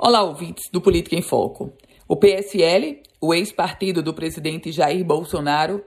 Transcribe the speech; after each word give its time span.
Olá, 0.00 0.22
ouvintes 0.22 0.70
do 0.70 0.80
Política 0.80 1.16
em 1.16 1.22
Foco. 1.22 1.72
O 2.06 2.14
PSL, 2.14 3.02
o 3.20 3.34
ex-partido 3.34 4.00
do 4.00 4.14
presidente 4.14 4.70
Jair 4.70 5.04
Bolsonaro, 5.04 5.84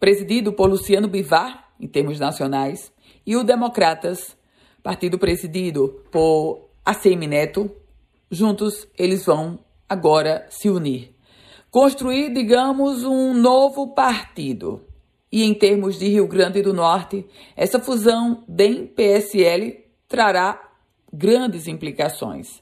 presidido 0.00 0.52
por 0.52 0.68
Luciano 0.68 1.06
Bivar, 1.06 1.72
em 1.78 1.86
termos 1.86 2.18
nacionais, 2.18 2.92
e 3.24 3.36
o 3.36 3.44
Democratas, 3.44 4.36
partido 4.82 5.20
presidido 5.20 6.02
por 6.10 6.68
ACM 6.84 7.28
Neto, 7.28 7.70
juntos 8.28 8.88
eles 8.98 9.24
vão 9.24 9.60
agora 9.88 10.44
se 10.50 10.68
unir. 10.68 11.14
Construir, 11.70 12.34
digamos, 12.34 13.04
um 13.04 13.32
novo 13.32 13.94
partido. 13.94 14.84
E 15.30 15.44
em 15.44 15.54
termos 15.54 15.96
de 15.96 16.08
Rio 16.08 16.26
Grande 16.26 16.60
do 16.60 16.74
Norte, 16.74 17.24
essa 17.54 17.78
fusão 17.78 18.42
DEM-PSL 18.48 19.78
trará 20.08 20.60
grandes 21.12 21.68
implicações. 21.68 22.60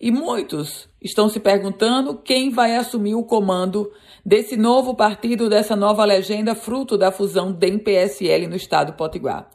E 0.00 0.10
muitos 0.10 0.88
estão 1.00 1.28
se 1.28 1.40
perguntando 1.40 2.16
quem 2.16 2.50
vai 2.50 2.76
assumir 2.76 3.14
o 3.14 3.24
comando 3.24 3.90
desse 4.24 4.56
novo 4.56 4.94
partido, 4.94 5.48
dessa 5.48 5.76
nova 5.76 6.04
legenda, 6.04 6.54
fruto 6.54 6.96
da 6.96 7.12
fusão 7.12 7.52
DEM-PSL 7.52 8.46
no 8.46 8.56
estado 8.56 8.92
do 8.92 8.96
Potiguar. 8.96 9.50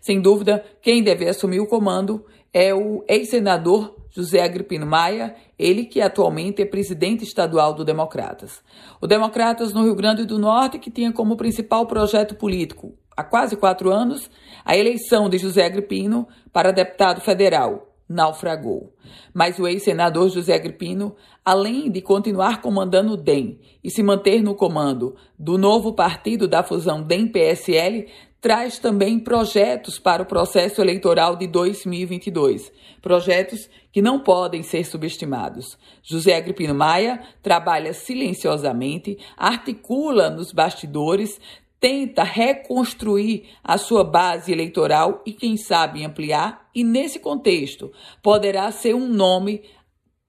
Sem 0.00 0.20
dúvida, 0.20 0.64
quem 0.82 1.02
deve 1.02 1.28
assumir 1.28 1.60
o 1.60 1.66
comando 1.66 2.24
é 2.52 2.74
o 2.74 3.04
ex-senador 3.08 3.96
José 4.10 4.42
Agripino 4.42 4.86
Maia, 4.86 5.34
ele 5.58 5.84
que 5.84 6.00
atualmente 6.00 6.62
é 6.62 6.64
presidente 6.64 7.24
estadual 7.24 7.74
do 7.74 7.84
Democratas. 7.84 8.62
O 9.00 9.08
Democratas 9.08 9.72
no 9.72 9.82
Rio 9.82 9.94
Grande 9.96 10.24
do 10.24 10.38
Norte, 10.38 10.78
que 10.78 10.90
tinha 10.90 11.12
como 11.12 11.36
principal 11.36 11.84
projeto 11.86 12.36
político, 12.36 12.94
há 13.16 13.24
quase 13.24 13.56
quatro 13.56 13.90
anos, 13.90 14.30
a 14.64 14.76
eleição 14.76 15.28
de 15.28 15.38
José 15.38 15.64
Agripino 15.64 16.28
para 16.52 16.70
deputado 16.70 17.20
federal 17.20 17.93
naufragou. 18.14 18.94
Mas 19.34 19.58
o 19.58 19.66
ex-senador 19.66 20.30
José 20.30 20.54
Agripino, 20.54 21.16
além 21.44 21.90
de 21.90 22.00
continuar 22.00 22.62
comandando 22.62 23.12
o 23.12 23.16
DEM 23.16 23.58
e 23.82 23.90
se 23.90 24.02
manter 24.02 24.42
no 24.42 24.54
comando 24.54 25.16
do 25.38 25.58
novo 25.58 25.92
partido 25.92 26.46
da 26.46 26.62
fusão 26.62 27.02
DEM-PSL, 27.02 28.06
traz 28.40 28.78
também 28.78 29.18
projetos 29.18 29.98
para 29.98 30.22
o 30.22 30.26
processo 30.26 30.80
eleitoral 30.80 31.34
de 31.34 31.46
2022. 31.46 32.70
Projetos 33.00 33.70
que 33.90 34.02
não 34.02 34.20
podem 34.20 34.62
ser 34.62 34.84
subestimados. 34.84 35.78
José 36.02 36.36
Agripino 36.36 36.74
Maia 36.74 37.20
trabalha 37.42 37.94
silenciosamente, 37.94 39.18
articula 39.36 40.28
nos 40.28 40.52
bastidores, 40.52 41.40
tenta 41.84 42.22
reconstruir 42.22 43.44
a 43.62 43.76
sua 43.76 44.02
base 44.02 44.50
eleitoral 44.50 45.22
e, 45.26 45.34
quem 45.34 45.54
sabe, 45.58 46.02
ampliar, 46.02 46.70
e 46.74 46.82
nesse 46.82 47.18
contexto 47.18 47.92
poderá 48.22 48.72
ser 48.72 48.94
um 48.94 49.06
nome 49.06 49.60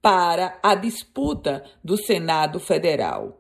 para 0.02 0.60
a 0.62 0.76
disputa 0.76 1.64
do 1.82 1.96
Senado 1.96 2.60
Federal. 2.60 3.40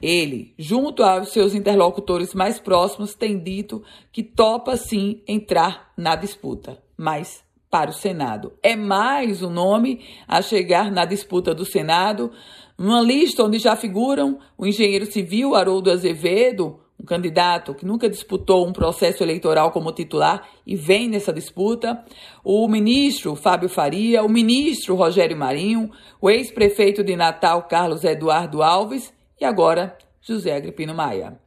Ele, 0.00 0.54
junto 0.56 1.02
aos 1.02 1.30
seus 1.30 1.52
interlocutores 1.52 2.32
mais 2.32 2.60
próximos, 2.60 3.12
tem 3.16 3.36
dito 3.42 3.82
que 4.12 4.22
topa 4.22 4.76
sim 4.76 5.20
entrar 5.26 5.92
na 5.98 6.14
disputa, 6.14 6.80
mas 6.96 7.42
para 7.68 7.90
o 7.90 7.92
Senado. 7.92 8.52
É 8.62 8.76
mais 8.76 9.42
um 9.42 9.50
nome 9.50 10.04
a 10.28 10.40
chegar 10.42 10.92
na 10.92 11.04
disputa 11.04 11.52
do 11.52 11.64
Senado, 11.64 12.30
uma 12.78 13.00
lista 13.00 13.42
onde 13.42 13.58
já 13.58 13.74
figuram 13.74 14.38
o 14.56 14.64
engenheiro 14.64 15.06
civil 15.06 15.56
Haroldo 15.56 15.90
Azevedo, 15.90 16.78
um 17.02 17.04
candidato 17.04 17.74
que 17.74 17.84
nunca 17.84 18.08
disputou 18.08 18.66
um 18.66 18.72
processo 18.72 19.22
eleitoral 19.22 19.72
como 19.72 19.92
titular 19.92 20.48
e 20.64 20.76
vem 20.76 21.08
nessa 21.08 21.32
disputa, 21.32 22.02
o 22.44 22.68
ministro 22.68 23.34
Fábio 23.34 23.68
Faria, 23.68 24.22
o 24.22 24.28
ministro 24.28 24.94
Rogério 24.94 25.36
Marinho, 25.36 25.90
o 26.20 26.30
ex-prefeito 26.30 27.02
de 27.02 27.16
Natal 27.16 27.64
Carlos 27.64 28.04
Eduardo 28.04 28.62
Alves 28.62 29.12
e 29.40 29.44
agora 29.44 29.98
José 30.20 30.54
Agripino 30.54 30.94
Maia. 30.94 31.40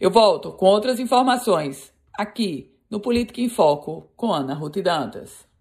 Eu 0.00 0.10
volto 0.10 0.50
com 0.52 0.66
outras 0.66 0.98
informações 0.98 1.92
aqui 2.12 2.72
no 2.90 2.98
Política 2.98 3.40
em 3.40 3.48
Foco 3.48 4.10
com 4.16 4.32
Ana 4.32 4.54
Ruth 4.54 4.82
Dantas. 4.82 5.51